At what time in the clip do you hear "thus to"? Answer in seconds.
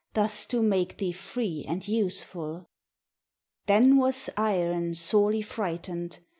0.15-0.63